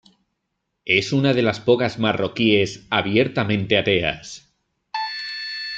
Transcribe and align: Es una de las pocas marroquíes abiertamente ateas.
Es 0.87 1.13
una 1.13 1.35
de 1.35 1.43
las 1.43 1.59
pocas 1.59 1.99
marroquíes 1.99 2.87
abiertamente 2.89 3.77
ateas. 3.77 4.51